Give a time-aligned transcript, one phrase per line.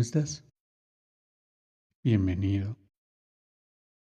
[0.00, 0.48] ¿Cómo estás?
[2.02, 2.74] Bienvenido.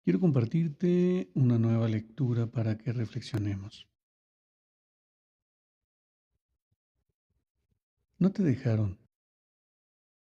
[0.03, 3.87] Quiero compartirte una nueva lectura para que reflexionemos.
[8.19, 8.99] No te dejaron.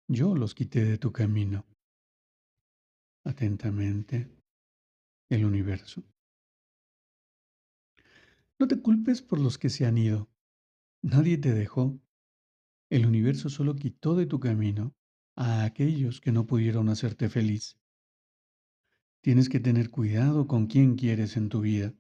[0.10, 1.64] Yo los quité de tu camino.
[3.24, 4.30] Atentamente,
[5.30, 6.04] el universo.
[8.60, 10.28] No te culpes por los que se han ido.
[11.02, 11.98] Nadie te dejó.
[12.90, 14.94] El universo solo quitó de tu camino
[15.38, 17.78] a aquellos que no pudieron hacerte feliz.
[19.22, 21.94] Tienes que tener cuidado con quién quieres en tu vida.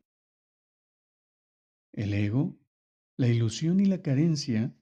[1.93, 2.57] El ego,
[3.15, 4.75] la ilusión y la carencia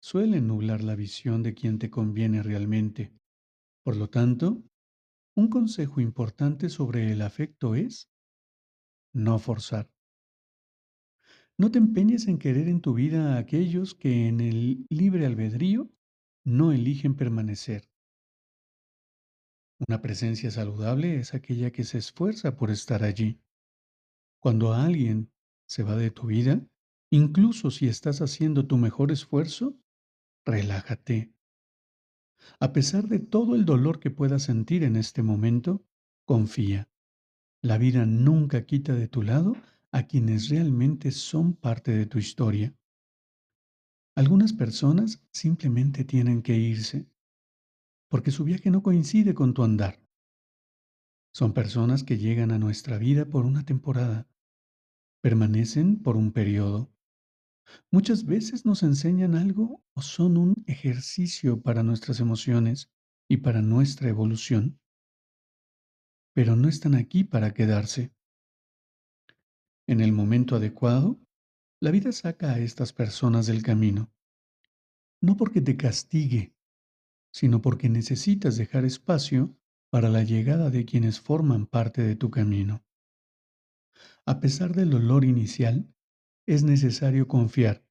[0.00, 3.12] suelen nublar la visión de quien te conviene realmente.
[3.82, 4.62] Por lo tanto,
[5.34, 8.08] un consejo importante sobre el afecto es
[9.12, 9.90] no forzar.
[11.58, 15.90] No te empeñes en querer en tu vida a aquellos que en el libre albedrío
[16.44, 17.88] no eligen permanecer.
[19.78, 23.40] Una presencia saludable es aquella que se esfuerza por estar allí.
[24.40, 25.30] Cuando alguien
[25.66, 26.66] se va de tu vida,
[27.10, 29.76] incluso si estás haciendo tu mejor esfuerzo,
[30.46, 31.34] relájate.
[32.58, 35.84] A pesar de todo el dolor que puedas sentir en este momento,
[36.24, 36.88] confía.
[37.62, 39.56] La vida nunca quita de tu lado
[39.92, 42.74] a quienes realmente son parte de tu historia.
[44.14, 47.06] Algunas personas simplemente tienen que irse,
[48.08, 50.00] porque su viaje no coincide con tu andar.
[51.32, 54.26] Son personas que llegan a nuestra vida por una temporada,
[55.20, 56.90] permanecen por un periodo.
[57.90, 62.90] Muchas veces nos enseñan algo o son un ejercicio para nuestras emociones
[63.28, 64.80] y para nuestra evolución,
[66.32, 68.12] pero no están aquí para quedarse.
[69.86, 71.20] En el momento adecuado,
[71.80, 74.10] la vida saca a estas personas del camino.
[75.20, 76.55] No porque te castigue,
[77.36, 79.54] sino porque necesitas dejar espacio
[79.90, 82.82] para la llegada de quienes forman parte de tu camino.
[84.24, 85.92] A pesar del dolor inicial,
[86.46, 87.86] es necesario confiar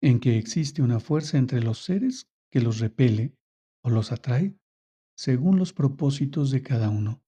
[0.00, 3.36] en que existe una fuerza entre los seres que los repele
[3.82, 4.56] o los atrae
[5.16, 7.20] según los propósitos de cada uno.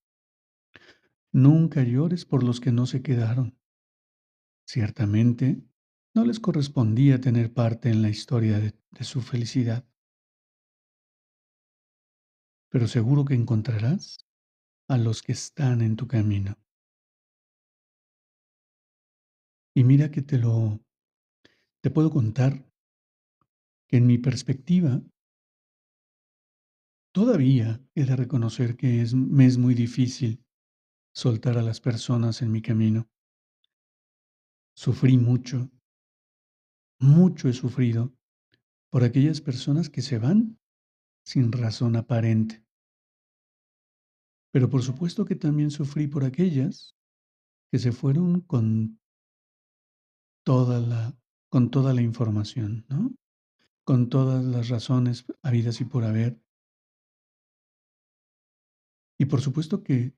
[1.33, 3.59] Nunca llores por los que no se quedaron.
[4.69, 5.65] Ciertamente,
[6.15, 9.85] no les correspondía tener parte en la historia de, su felicidad.
[12.77, 14.19] Pero seguro que encontrarás
[14.87, 16.59] a los que están en tu camino.
[19.75, 20.85] Y mira que te lo,
[21.81, 22.71] te puedo contar
[23.89, 25.03] que en mi perspectiva,
[27.15, 30.45] todavía he de reconocer que es, me es muy difícil
[31.15, 33.09] soltar a las personas en mi camino.
[34.75, 35.71] Sufrí mucho,
[37.01, 38.15] mucho he sufrido
[38.91, 40.59] por aquellas personas que se van
[41.25, 42.66] sin razón aparente.
[44.57, 46.97] Pero por supuesto que también sufrí por aquellas
[47.71, 48.99] que se fueron con
[50.47, 51.15] toda la,
[51.51, 53.15] con toda la información, ¿no?
[53.85, 56.41] Con todas las razones habidas y por haber.
[59.19, 60.17] Y por supuesto que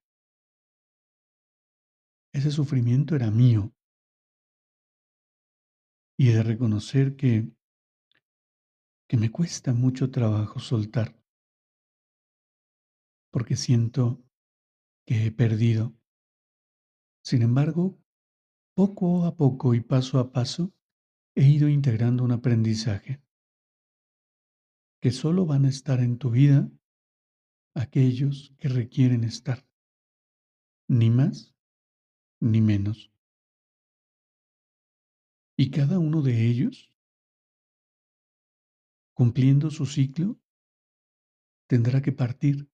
[2.32, 3.74] ese sufrimiento era mío,
[6.16, 7.50] y de reconocer que,
[9.08, 11.20] que me cuesta mucho trabajo soltar,
[13.32, 14.27] porque siento
[15.08, 15.96] que he perdido.
[17.24, 17.98] Sin embargo,
[18.74, 20.74] poco a poco y paso a paso,
[21.34, 23.22] he ido integrando un aprendizaje,
[25.00, 26.70] que solo van a estar en tu vida
[27.72, 29.66] aquellos que requieren estar,
[30.88, 31.56] ni más
[32.38, 33.10] ni menos.
[35.56, 36.92] Y cada uno de ellos,
[39.14, 40.38] cumpliendo su ciclo,
[41.66, 42.68] tendrá que partir.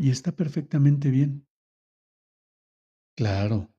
[0.00, 1.48] Y está perfectamente bien.
[3.16, 3.74] Claro,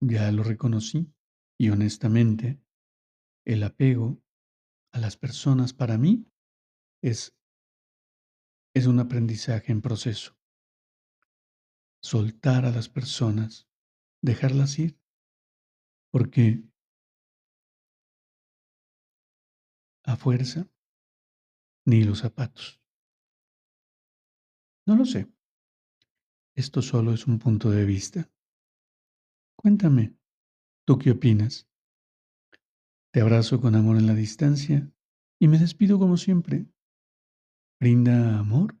[0.00, 1.10] ya lo reconocí
[1.58, 2.60] y honestamente,
[3.46, 4.22] el apego
[4.92, 6.30] a las personas para mí
[7.02, 7.34] es,
[8.74, 10.36] es un aprendizaje en proceso.
[12.02, 13.66] Soltar a las personas,
[14.22, 15.00] dejarlas ir,
[16.12, 16.62] porque
[20.04, 20.68] a fuerza
[21.86, 22.85] ni los zapatos.
[24.86, 25.28] No lo sé.
[26.54, 28.30] Esto solo es un punto de vista.
[29.56, 30.16] Cuéntame,
[30.86, 31.68] ¿tú qué opinas?
[33.12, 34.88] Te abrazo con amor en la distancia
[35.40, 36.66] y me despido como siempre.
[37.80, 38.78] Brinda amor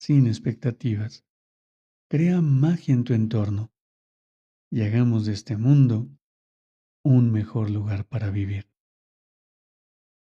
[0.00, 1.26] sin expectativas.
[2.08, 3.72] Crea magia en tu entorno
[4.70, 6.08] y hagamos de este mundo
[7.04, 8.70] un mejor lugar para vivir.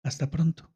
[0.04, 0.73] Hasta pronto.